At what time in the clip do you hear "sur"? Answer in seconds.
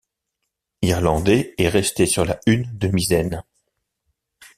2.07-2.25